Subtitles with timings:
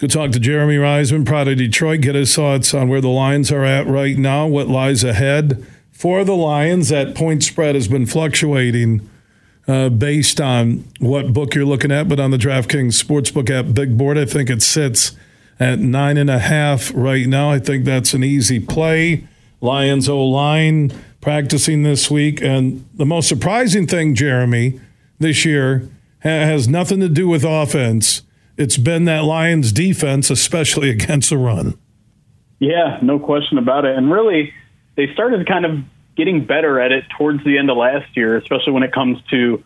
[0.00, 2.02] Let's go talk to Jeremy Reisman, Pride of Detroit.
[2.02, 6.22] Get his thoughts on where the Lions are at right now, what lies ahead for
[6.22, 6.90] the Lions.
[6.90, 9.10] That point spread has been fluctuating
[9.66, 13.98] uh, based on what book you're looking at, but on the DraftKings Sportsbook app Big
[13.98, 15.16] Board, I think it sits
[15.58, 17.50] at nine and a half right now.
[17.50, 19.26] I think that's an easy play.
[19.60, 22.40] Lions O line practicing this week.
[22.40, 24.80] And the most surprising thing, Jeremy,
[25.18, 25.90] this year
[26.20, 28.22] has nothing to do with offense
[28.58, 31.78] it's been that Lions defense, especially against the run.
[32.58, 33.96] Yeah, no question about it.
[33.96, 34.52] And really,
[34.96, 35.78] they started kind of
[36.16, 39.62] getting better at it towards the end of last year, especially when it comes to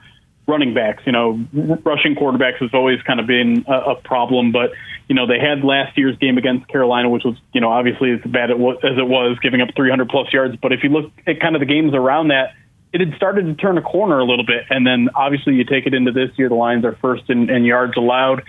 [0.46, 1.02] running backs.
[1.06, 1.44] You know,
[1.84, 4.72] rushing quarterbacks has always kind of been a, a problem, but
[5.08, 8.20] you know they had last year's game against Carolina, which was you know obviously as
[8.30, 8.58] bad as
[8.98, 10.56] it was, giving up 300 plus yards.
[10.60, 12.52] But if you look at kind of the games around that,
[12.92, 14.64] it had started to turn a corner a little bit.
[14.68, 17.64] And then obviously you take it into this year, the Lions are first in, in
[17.64, 18.42] yards allowed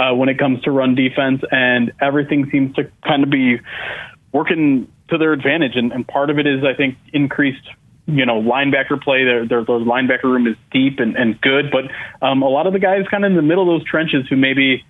[0.00, 3.58] uh, when it comes to run defense, and everything seems to kind of be
[4.32, 5.76] working to their advantage.
[5.76, 7.66] And, and part of it is, I think, increased
[8.06, 9.24] you know, linebacker play.
[9.24, 11.84] Their, their, linebacker room is deep and, and good, but
[12.26, 14.36] um, a lot of the guys kind of in the middle of those trenches who
[14.36, 14.84] maybe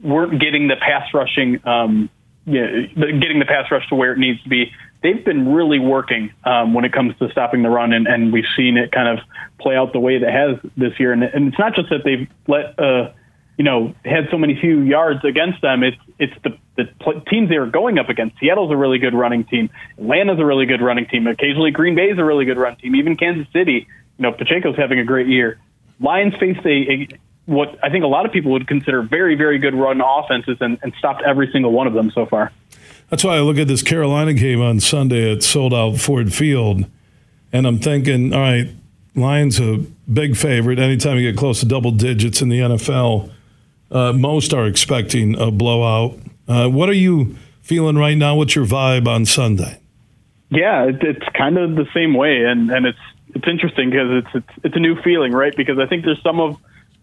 [0.00, 2.08] weren't getting the pass rushing, um,
[2.46, 4.70] you know, getting the pass rush to where it needs to be
[5.02, 8.44] they've been really working um, when it comes to stopping the run, and, and we've
[8.56, 9.24] seen it kind of
[9.58, 11.12] play out the way that has this year.
[11.12, 13.12] And, and it's not just that they've let uh,
[13.60, 15.82] you know had so many few yards against them.
[15.82, 18.38] It's it's the the pl- teams they are going up against.
[18.38, 19.68] Seattle's a really good running team.
[19.98, 21.26] Atlanta's a really good running team.
[21.26, 22.96] Occasionally, Green Bay's a really good run team.
[22.96, 25.60] Even Kansas City, you know, Pacheco's having a great year.
[26.00, 27.08] Lions faced a, a
[27.44, 30.78] what I think a lot of people would consider very, very good run offenses and,
[30.82, 32.52] and stopped every single one of them so far.
[33.10, 36.86] That's why I look at this Carolina game on Sunday at sold out Ford Field,
[37.52, 38.70] and I'm thinking, all right,
[39.14, 40.78] Lions a big favorite.
[40.78, 43.30] Anytime you get close to double digits in the NFL,
[43.90, 46.18] uh, most are expecting a blowout.
[46.48, 48.36] Uh, what are you feeling right now?
[48.36, 49.80] What's your vibe on Sunday?
[50.50, 52.98] Yeah, it, it's kind of the same way, and and it's
[53.34, 55.54] it's interesting because it's, it's it's a new feeling, right?
[55.56, 56.56] Because I think there's some of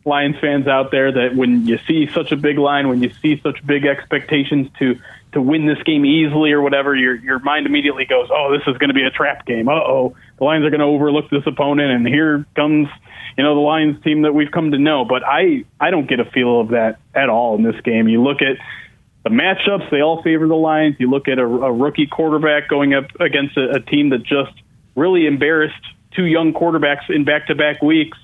[0.05, 3.39] Lions fans out there that when you see such a big line, when you see
[3.41, 4.99] such big expectations to
[5.33, 8.77] to win this game easily or whatever, your your mind immediately goes, "Oh, this is
[8.77, 9.67] going to be a trap game.
[9.67, 12.87] Uh oh, the Lions are going to overlook this opponent, and here comes,
[13.37, 16.19] you know, the Lions team that we've come to know." But I I don't get
[16.19, 18.07] a feel of that at all in this game.
[18.07, 18.57] You look at
[19.23, 20.95] the matchups; they all favor the Lions.
[20.99, 24.53] You look at a, a rookie quarterback going up against a, a team that just
[24.95, 25.75] really embarrassed
[26.15, 28.17] two young quarterbacks in back-to-back weeks.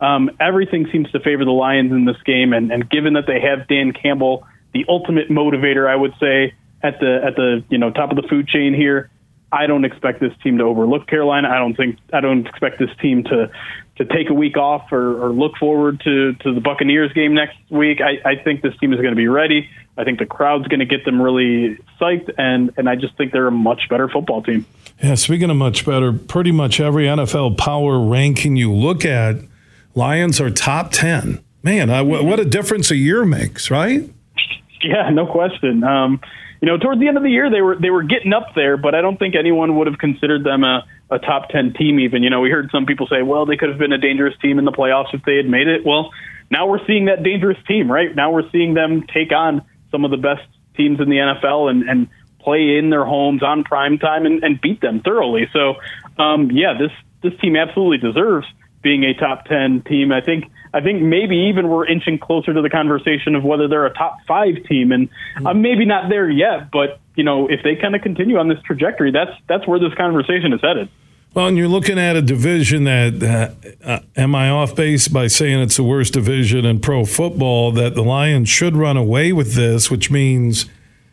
[0.00, 3.40] Um, everything seems to favor the Lions in this game, and, and given that they
[3.40, 7.90] have Dan Campbell the ultimate motivator, I would say, at the at the you know
[7.90, 9.10] top of the food chain here.
[9.52, 11.48] I don't expect this team to overlook Carolina.
[11.48, 13.50] I don't think I don't expect this team to
[13.96, 17.56] to take a week off or, or look forward to to the Buccaneers game next
[17.70, 18.00] week.
[18.00, 19.68] I, I think this team is going to be ready.
[19.96, 23.32] I think the crowd's going to get them really psyched, and and I just think
[23.32, 24.66] they're a much better football team.
[25.02, 29.36] Yeah, speaking of much better, pretty much every NFL power ranking you look at,
[29.94, 31.42] Lions are top ten.
[31.62, 34.10] Man, I, what a difference a year makes, right?
[34.82, 35.82] Yeah, no question.
[35.82, 36.20] Um,
[36.60, 38.76] you know, towards the end of the year, they were they were getting up there,
[38.76, 42.00] but I don't think anyone would have considered them a, a top ten team.
[42.00, 44.34] Even you know, we heard some people say, well, they could have been a dangerous
[44.40, 45.84] team in the playoffs if they had made it.
[45.84, 46.12] Well,
[46.50, 48.14] now we're seeing that dangerous team, right?
[48.14, 50.42] Now we're seeing them take on some of the best
[50.76, 52.08] teams in the NFL and, and
[52.40, 55.48] play in their homes on prime time and, and beat them thoroughly.
[55.52, 55.74] So,
[56.22, 58.46] um, yeah, this this team absolutely deserves
[58.82, 60.12] being a top ten team.
[60.12, 60.44] I think
[60.76, 64.18] I think maybe even we're inching closer to the conversation of whether they're a top
[64.28, 66.70] five team, and I'm maybe not there yet.
[66.70, 69.94] But you know, if they kind of continue on this trajectory, that's that's where this
[69.94, 70.90] conversation is headed.
[71.32, 75.28] Well, and you're looking at a division that, uh, uh, am I off base by
[75.28, 77.72] saying it's the worst division in pro football?
[77.72, 80.66] That the Lions should run away with this, which means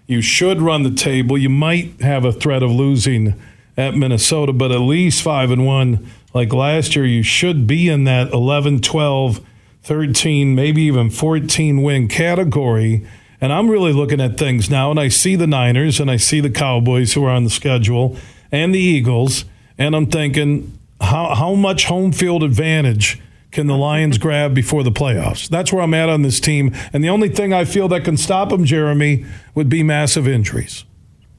[0.08, 1.38] you should run the table.
[1.38, 3.42] You might have a threat of losing
[3.78, 7.06] at Minnesota, but at least five and one like last year.
[7.06, 9.40] You should be in that 11, 12
[9.84, 13.06] 13, maybe even 14 win category.
[13.42, 16.40] And I'm really looking at things now, and I see the Niners and I see
[16.40, 18.18] the Cowboys who are on the schedule
[18.54, 19.46] and the Eagles,
[19.78, 23.22] and I'm thinking, how, how much home field advantage
[23.52, 25.50] can the Lions grab before the playoffs?
[25.50, 26.74] That's where I'm at on this team.
[26.94, 29.26] And the only thing I feel that can stop them, Jeremy,
[29.56, 30.86] would be massive injuries.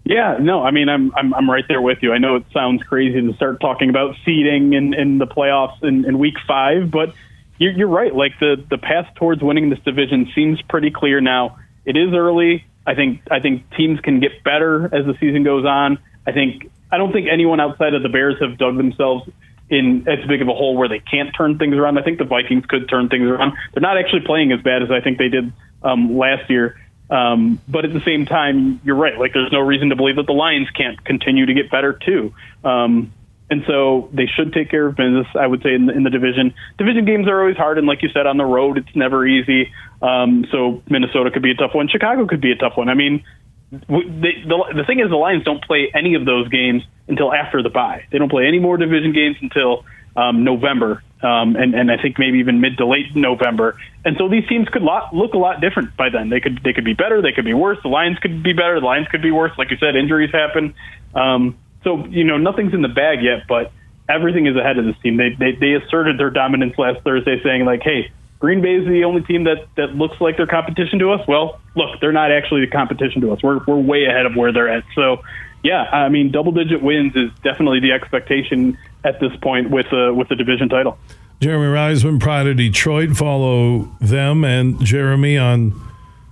[0.05, 2.13] Yeah, no, I mean, I'm I'm I'm right there with you.
[2.13, 6.05] I know it sounds crazy to start talking about seeding in, in the playoffs in,
[6.05, 7.15] in week five, but
[7.59, 8.15] you're, you're right.
[8.15, 11.59] Like the the path towards winning this division seems pretty clear now.
[11.85, 12.65] It is early.
[12.87, 15.99] I think I think teams can get better as the season goes on.
[16.27, 19.29] I think I don't think anyone outside of the Bears have dug themselves
[19.71, 21.99] in as big of a hole where they can't turn things around.
[21.99, 23.55] I think the Vikings could turn things around.
[23.73, 25.53] They're not actually playing as bad as I think they did
[25.83, 26.79] um, last year.
[27.11, 29.19] Um, but at the same time, you're right.
[29.19, 32.35] Like, there's no reason to believe that the Lions can't continue to get better too.
[32.63, 33.13] Um,
[33.55, 35.29] and so they should take care of business.
[35.39, 36.55] I would say in the, in the division.
[36.77, 39.73] Division games are always hard, and like you said, on the road, it's never easy.
[40.03, 41.87] Um, so Minnesota could be a tough one.
[41.87, 42.89] Chicago could be a tough one.
[42.89, 43.23] I mean,
[43.71, 47.63] they, the, the thing is, the Lions don't play any of those games until after
[47.63, 48.07] the bye.
[48.11, 49.85] They don't play any more division games until
[50.17, 53.79] um, November, um, and and I think maybe even mid to late November.
[54.05, 56.29] And so these teams could lot, look a lot different by then.
[56.29, 57.79] They could they could be better, they could be worse.
[57.85, 59.53] The Lions could be better, the Lions could be worse.
[59.57, 60.75] Like you said, injuries happen.
[61.15, 63.71] Um, so you know nothing's in the bag yet, but
[64.09, 65.17] everything is ahead of this team.
[65.17, 68.11] They they, they asserted their dominance last Thursday, saying like, hey.
[68.41, 71.27] Green Bay is the only team that, that looks like they're competition to us.
[71.27, 73.43] Well, look, they're not actually the competition to us.
[73.43, 74.85] We're, we're way ahead of where they're at.
[74.95, 75.23] So,
[75.63, 80.13] yeah, I mean, double digit wins is definitely the expectation at this point with uh,
[80.13, 80.99] with the division title.
[81.41, 83.17] Jeremy Reisman, Pride of Detroit.
[83.17, 85.81] Follow them and Jeremy on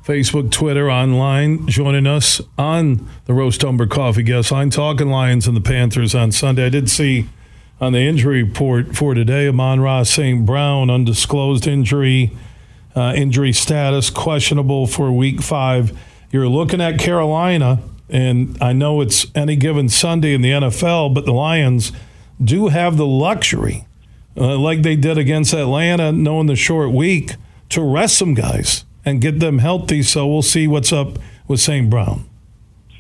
[0.05, 5.57] Facebook, Twitter, online, joining us on the Roast Umber Coffee Guest Line, talking Lions and
[5.57, 6.67] the Panthers on Sunday.
[6.67, 7.29] I did see
[7.81, 10.45] on the injury report for today, Amon-Ra St.
[10.45, 12.33] Brown, undisclosed injury,
[12.97, 15.97] uh, injury status, questionable for week five.
[16.33, 21.27] You're looking at Carolina, and I know it's any given Sunday in the NFL, but
[21.27, 21.93] the Lions
[22.43, 23.87] do have the luxury,
[24.37, 27.37] uh, like they did against Atlanta, knowing the short week,
[27.69, 30.03] to rest some guys and get them healthy.
[30.03, 31.19] So we'll see what's up
[31.49, 31.89] with St.
[31.91, 32.29] Brown.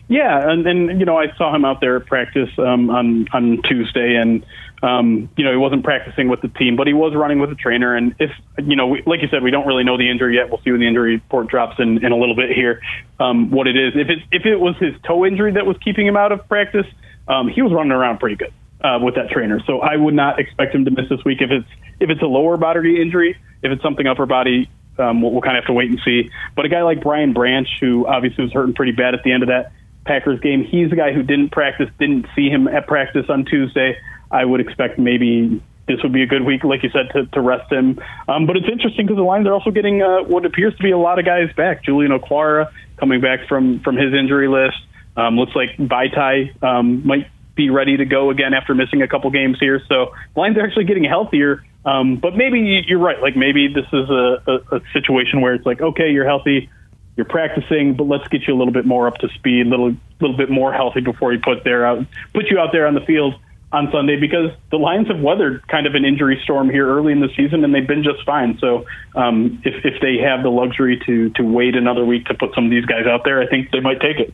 [0.08, 4.16] Yeah, and, you know I saw him out there at practice um, on on Tuesday,
[4.16, 4.44] and
[4.82, 7.56] um, you know, he wasn't practicing with the team, but he was running with the
[7.56, 7.94] trainer.
[7.94, 10.50] And if, you know, we, like you said, we don't really know the injury yet.
[10.50, 12.82] We'll see when the injury report drops in, in a little bit here
[13.20, 13.93] um, what it is.
[13.94, 16.87] If it, if it was his toe injury that was keeping him out of practice,
[17.28, 18.52] um, he was running around pretty good
[18.82, 19.60] uh, with that trainer.
[19.66, 21.40] So I would not expect him to miss this week.
[21.40, 21.69] If it's
[22.00, 24.69] if it's a lower body injury, if it's something upper body,
[24.99, 26.31] um, we'll, we'll kind of have to wait and see.
[26.55, 29.43] But a guy like Brian Branch, who obviously was hurting pretty bad at the end
[29.43, 29.73] of that
[30.05, 33.97] Packers game, he's the guy who didn't practice, didn't see him at practice on Tuesday.
[34.31, 37.41] I would expect maybe this would be a good week, like you said, to, to
[37.41, 38.00] rest him.
[38.29, 40.91] Um, but it's interesting because the Lions are also getting uh, what appears to be
[40.91, 41.85] a lot of guys back.
[41.85, 44.79] Julian Okwara coming back from from his injury list.
[45.17, 49.31] Um, looks like Vaitai um, might be ready to go again after missing a couple
[49.31, 49.83] games here.
[49.88, 51.65] So Lions are actually getting healthier.
[51.84, 53.20] Um, but maybe you're right.
[53.20, 56.70] Like maybe this is a, a, a situation where it's like, okay, you're healthy,
[57.17, 59.96] you're practicing, but let's get you a little bit more up to speed, a little
[60.20, 63.00] little bit more healthy before you put there out put you out there on the
[63.00, 63.34] field
[63.73, 67.20] on Sunday because the Lions have weathered kind of an injury storm here early in
[67.20, 68.58] the season and they've been just fine.
[68.58, 72.55] So um, if if they have the luxury to to wait another week to put
[72.55, 74.32] some of these guys out there, I think they might take it.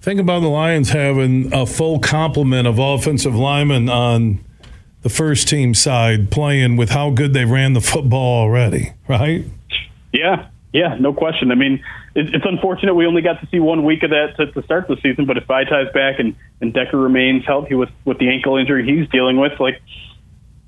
[0.00, 4.42] Think about the Lions having a full complement of offensive linemen on
[5.02, 9.44] the first team side playing with how good they ran the football already, right?
[10.12, 11.50] Yeah, yeah, no question.
[11.50, 11.82] I mean,
[12.14, 14.96] it's unfortunate we only got to see one week of that to, to start the
[15.02, 15.26] season.
[15.26, 19.08] But if Vaitai's back and and Decker remains healthy with with the ankle injury he's
[19.10, 19.80] dealing with, like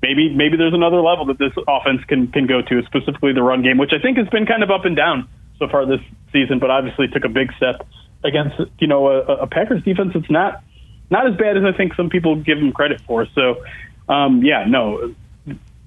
[0.01, 3.61] maybe maybe there's another level that this offense can can go to, specifically the run
[3.61, 5.27] game, which I think has been kind of up and down
[5.59, 6.01] so far this
[6.31, 7.87] season, but obviously took a big step
[8.23, 10.63] against you know a, a Packers defense that's not
[11.09, 13.27] not as bad as I think some people give them credit for.
[13.35, 13.63] So
[14.07, 15.13] um, yeah, no,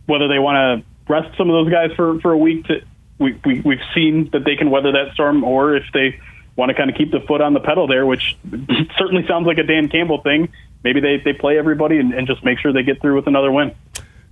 [0.06, 2.80] whether they want to rest some of those guys for for a week to
[3.18, 6.20] we, we we've seen that they can weather that storm, or if they
[6.56, 8.36] want to kind of keep the foot on the pedal there, which
[8.98, 10.48] certainly sounds like a Dan Campbell thing.
[10.82, 13.52] Maybe they, they play everybody and, and just make sure they get through with another
[13.52, 13.74] win.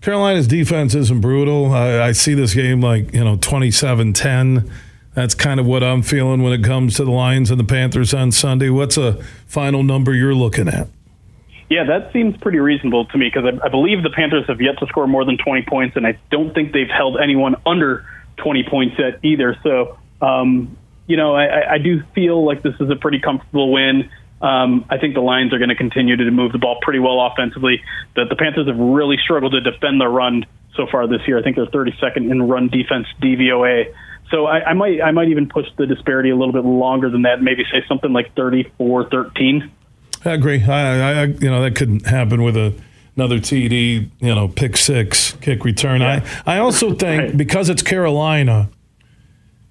[0.01, 1.73] Carolina's defense isn't brutal.
[1.73, 4.71] I, I see this game like, you know, 27 10.
[5.15, 8.13] That's kind of what I'm feeling when it comes to the Lions and the Panthers
[8.13, 8.69] on Sunday.
[8.69, 10.89] What's a final number you're looking at?
[11.71, 14.79] Yeah, that seems pretty reasonable to me because I, I believe the Panthers have yet
[14.81, 18.05] to score more than 20 points, and I don't think they've held anyone under
[18.37, 19.57] 20 points yet either.
[19.63, 24.11] So, um, you know, I, I do feel like this is a pretty comfortable win.
[24.43, 27.21] Um, I think the Lions are going to continue to move the ball pretty well
[27.21, 27.83] offensively.
[28.15, 30.45] The, the Panthers have really struggled to defend the run
[30.77, 31.39] so far this year.
[31.39, 33.95] I think they're 32nd in run defense DVOA.
[34.31, 37.23] So I, I might I might even push the disparity a little bit longer than
[37.23, 37.41] that.
[37.43, 39.71] Maybe say something like 34-13.
[40.25, 40.63] I agree.
[40.63, 42.75] I, I you know that couldn't happen with a
[43.17, 46.01] another TD, you know, pick six, kick return.
[46.01, 46.25] Yeah.
[46.47, 47.37] I, I also think right.
[47.37, 48.69] because it's Carolina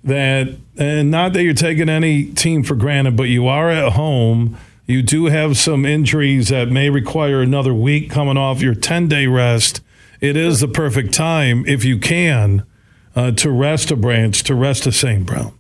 [0.04, 4.58] that, and not that you're taking any team for granted, but you are at home.
[4.86, 9.28] You do have some injuries that may require another week coming off your 10 day
[9.28, 9.82] rest.
[10.20, 12.66] It is the perfect time, if you can,
[13.16, 15.26] uh, to rest a branch, to rest a St.
[15.26, 15.58] Brown.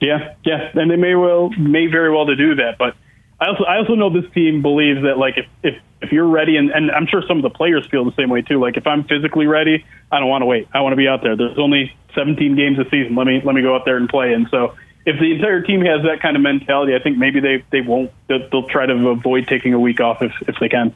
[0.00, 2.78] Yeah, yeah, and they may well, may very well to do that.
[2.78, 2.96] But
[3.40, 6.56] I also, I also know this team believes that like if, if if you're ready,
[6.56, 8.60] and, and I'm sure some of the players feel the same way too.
[8.60, 10.68] Like if I'm physically ready, I don't want to wait.
[10.72, 11.36] I want to be out there.
[11.36, 13.14] There's only 17 games a season.
[13.14, 14.32] Let me let me go out there and play.
[14.32, 14.74] And so
[15.06, 18.10] if the entire team has that kind of mentality, I think maybe they, they won't.
[18.28, 20.94] They'll, they'll try to avoid taking a week off if, if they can.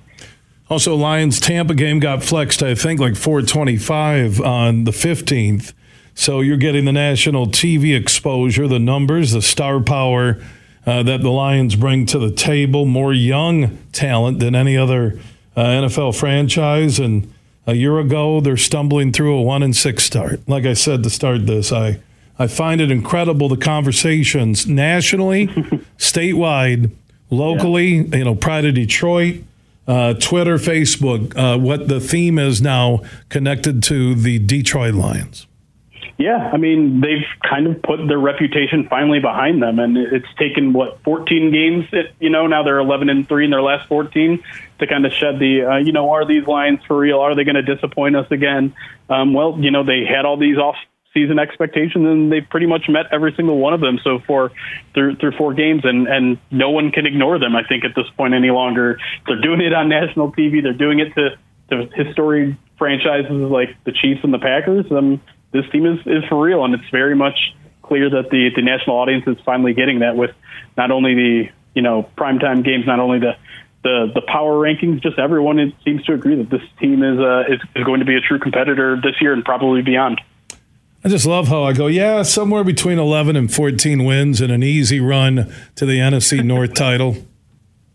[0.70, 5.74] Also, Lions Tampa game got flexed, I think, like 425 on the 15th.
[6.14, 10.42] So you're getting the national TV exposure, the numbers, the star power
[10.86, 15.18] uh, that the Lions bring to the table, more young talent than any other
[15.56, 16.98] uh, NFL franchise.
[16.98, 17.32] And
[17.66, 20.46] a year ago, they're stumbling through a one and six start.
[20.48, 22.00] Like I said to start this, I
[22.38, 25.46] I find it incredible the conversations nationally,
[25.98, 26.90] statewide,
[27.30, 27.96] locally.
[27.96, 28.16] Yeah.
[28.16, 29.42] You know, Pride of Detroit.
[29.86, 35.46] Uh, Twitter, Facebook, uh, what the theme is now connected to the Detroit Lions.
[36.16, 40.72] Yeah, I mean they've kind of put their reputation finally behind them, and it's taken
[40.72, 41.86] what 14 games.
[42.20, 44.42] you know now they're 11 and three in their last 14
[44.78, 47.18] to kind of shed the uh, you know are these Lions for real?
[47.18, 48.74] Are they going to disappoint us again?
[49.08, 50.76] Um, well, you know they had all these off
[51.14, 54.50] season expectations and they've pretty much met every single one of them so far
[54.92, 58.06] through through four games and and no one can ignore them I think at this
[58.16, 61.38] point any longer they're doing it on national TV they're doing it to
[61.70, 65.20] to historic franchises like the Chiefs and the Packers um
[65.54, 68.96] this team is, is for real, and it's very much clear that the the national
[68.96, 70.32] audience is finally getting that with
[70.76, 73.36] not only the you know primetime games, not only the
[73.84, 77.60] the the power rankings, just everyone seems to agree that this team is, uh, is
[77.76, 80.20] is going to be a true competitor this year and probably beyond.
[81.04, 84.62] I just love how I go, yeah, somewhere between 11 and 14 wins and an
[84.62, 87.16] easy run to the NFC North title.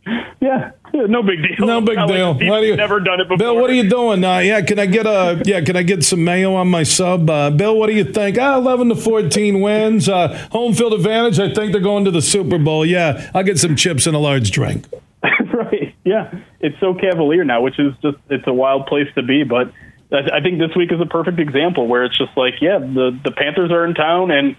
[0.42, 1.68] Yeah, no big deal.
[1.68, 2.34] No big deal.
[2.34, 3.38] Like what you, never done it before.
[3.38, 4.24] Bill, what are you doing?
[4.24, 5.62] Uh, yeah, can I get a yeah?
[5.62, 7.30] Can I get some mayo on my sub?
[7.30, 8.38] Uh, Bill, what do you think?
[8.40, 11.40] Ah, eleven to fourteen wins, uh, home field advantage.
[11.40, 12.86] I think they're going to the Super Bowl.
[12.86, 14.86] Yeah, I'll get some chips and a large drink.
[15.24, 15.96] right.
[16.04, 19.44] Yeah, it's so cavalier now, which is just it's a wild place to be.
[19.44, 19.72] But
[20.12, 23.32] I think this week is a perfect example where it's just like, yeah, the the
[23.32, 24.56] Panthers are in town and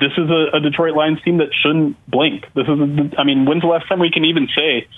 [0.00, 2.46] this is a, a, Detroit Lions team that shouldn't blink.
[2.54, 4.88] This is, a, I mean, when's the last time we can even say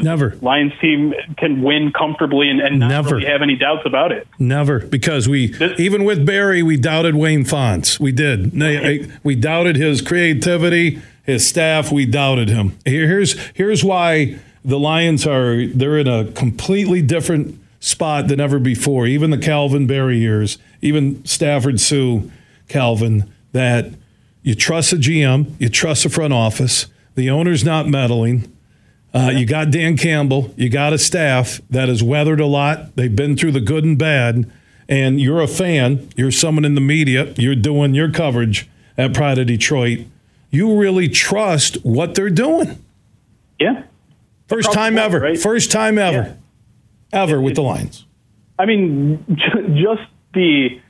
[0.00, 0.36] Never.
[0.40, 3.16] Lions team can win comfortably and, and Never.
[3.16, 4.26] really have any doubts about it.
[4.38, 8.00] Never, because we this, even with Barry, we doubted Wayne Fontes.
[8.00, 8.52] We did.
[9.22, 11.92] We doubted his creativity, his staff.
[11.92, 12.78] We doubted him.
[12.86, 19.06] Here's here's why the Lions are they're in a completely different spot than ever before.
[19.06, 22.30] Even the Calvin Barry years, even Stafford Sue
[22.68, 23.90] Calvin, that
[24.42, 28.50] you trust a GM, you trust the front office, the owner's not meddling
[29.14, 30.52] uh, you got Dan Campbell.
[30.56, 32.96] You got a staff that has weathered a lot.
[32.96, 34.50] They've been through the good and bad.
[34.88, 36.08] And you're a fan.
[36.16, 37.32] You're someone in the media.
[37.36, 40.00] You're doing your coverage at Pride of Detroit.
[40.50, 42.82] You really trust what they're doing.
[43.58, 43.84] Yeah.
[44.48, 45.20] First time ever.
[45.20, 45.38] Right?
[45.38, 46.36] First time ever.
[47.12, 47.20] Yeah.
[47.20, 48.06] Ever with the Lions.
[48.58, 49.24] I mean,
[49.74, 50.02] just
[50.34, 50.80] the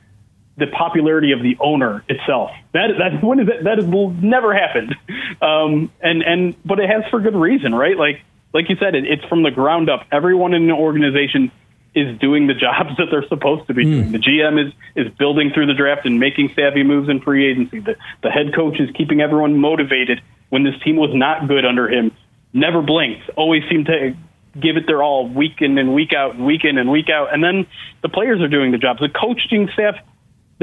[0.57, 2.51] the popularity of the owner itself.
[2.73, 3.87] That that when is that that has
[4.23, 4.95] never happened,
[5.41, 7.97] um, and and but it has for good reason, right?
[7.97, 8.21] Like
[8.53, 10.05] like you said, it, it's from the ground up.
[10.11, 11.51] Everyone in the organization
[11.95, 14.09] is doing the jobs that they're supposed to be doing.
[14.09, 14.11] Mm.
[14.11, 17.79] The GM is is building through the draft and making savvy moves in free agency.
[17.79, 21.89] The the head coach is keeping everyone motivated when this team was not good under
[21.89, 22.11] him.
[22.53, 23.29] Never blinked.
[23.35, 24.15] Always seemed to
[24.59, 27.33] give it their all week in and week out, week in and week out.
[27.33, 27.65] And then
[28.03, 28.99] the players are doing the jobs.
[28.99, 29.95] The coaching staff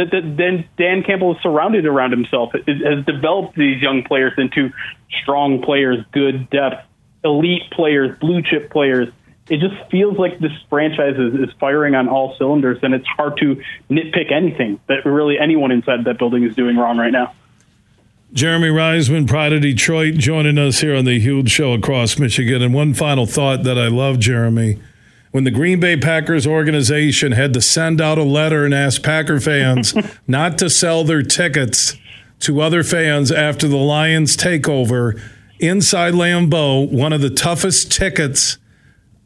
[0.00, 4.70] that, that then Dan Campbell is surrounded around himself, has developed these young players into
[5.20, 6.86] strong players, good depth,
[7.24, 9.08] elite players, blue chip players.
[9.48, 13.36] It just feels like this franchise is, is firing on all cylinders, and it's hard
[13.38, 17.34] to nitpick anything that really anyone inside that building is doing wrong right now.
[18.32, 22.62] Jeremy Reisman, Pride of Detroit, joining us here on the Huge Show across Michigan.
[22.62, 24.78] And one final thought that I love, Jeremy
[25.30, 29.40] when the Green Bay Packers organization had to send out a letter and ask Packer
[29.40, 29.94] fans
[30.26, 31.96] not to sell their tickets
[32.40, 35.20] to other fans after the Lions takeover
[35.60, 38.58] inside Lambeau, one of the toughest tickets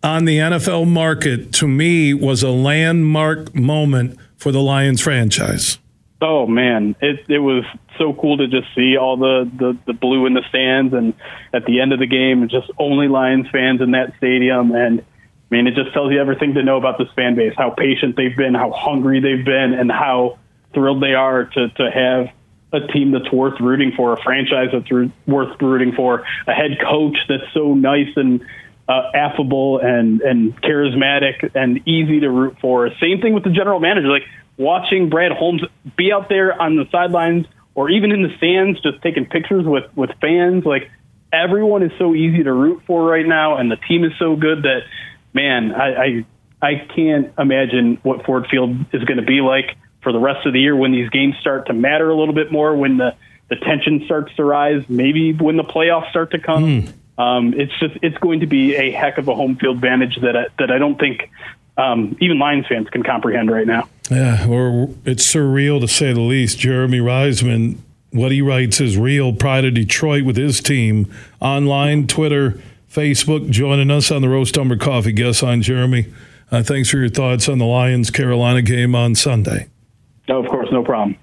[0.03, 5.79] on the NFL market to me was a landmark moment for the Lions franchise.
[6.21, 7.65] Oh man, it it was
[7.99, 11.15] so cool to just see all the, the the blue in the stands and
[11.53, 15.05] at the end of the game just only Lions fans in that stadium and
[15.51, 18.17] I mean, it just tells you everything to know about this fan base, how patient
[18.17, 20.39] they've been, how hungry they've been, and how
[20.73, 22.29] thrilled they are to, to have
[22.73, 24.91] a team that's worth rooting for, a franchise that's
[25.27, 28.45] worth rooting for, a head coach that's so nice and
[28.89, 32.91] uh, affable and, and charismatic and easy to root for.
[33.01, 34.09] Same thing with the general manager.
[34.09, 34.25] Like
[34.57, 35.63] watching Brad Holmes
[35.97, 39.85] be out there on the sidelines or even in the stands, just taking pictures with,
[39.97, 40.65] with fans.
[40.65, 40.91] Like
[41.33, 44.63] everyone is so easy to root for right now, and the team is so good
[44.63, 44.81] that
[45.35, 46.27] man, I, I
[46.63, 50.53] I can't imagine what Ford Field is going to be like for the rest of
[50.53, 53.15] the year when these games start to matter a little bit more, when the
[53.51, 56.65] the tension starts to rise, maybe when the playoffs start to come.
[56.65, 56.93] Mm.
[57.17, 60.37] Um, it's just it's going to be a heck of a home field advantage that
[60.37, 61.31] I, that I don't think
[61.77, 63.89] um, even Lions fans can comprehend right now.
[64.11, 66.59] Yeah, or it's surreal to say the least.
[66.59, 67.79] Jeremy Reisman,
[68.11, 69.33] what he writes is real.
[69.33, 72.61] Pride of Detroit with his team online, Twitter,
[72.95, 75.63] Facebook, joining us on the Roast Umber Coffee guest line.
[75.63, 76.07] Jeremy,
[76.53, 79.67] uh, thanks for your thoughts on the Lions Carolina game on Sunday.
[80.29, 81.17] No, of course, no problem.